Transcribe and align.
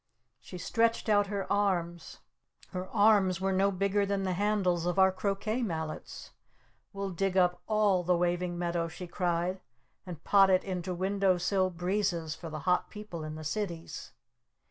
She 0.39 0.57
stretched 0.57 1.09
out 1.09 1.27
her 1.27 1.45
arms. 1.53 2.21
Her 2.69 2.87
arms 2.89 3.39
were 3.39 3.51
no 3.53 3.69
bigger 3.69 4.03
than 4.03 4.23
the 4.23 4.33
handles 4.33 4.87
of 4.87 4.97
our 4.97 5.11
croquet 5.11 5.61
mallets. 5.61 6.31
"We'll 6.91 7.11
dig 7.11 7.37
up 7.37 7.61
all 7.67 8.01
the 8.01 8.17
Waving 8.17 8.57
Meadow," 8.57 8.87
she 8.87 9.05
cried. 9.05 9.61
"And 10.07 10.23
pot 10.23 10.49
it 10.49 10.63
into 10.63 10.95
Window 10.95 11.37
Sill 11.37 11.69
Breezes 11.69 12.33
for 12.33 12.49
the 12.49 12.61
hot 12.61 12.89
people 12.89 13.23
in 13.23 13.35
the 13.35 13.43
cities!" 13.43 14.11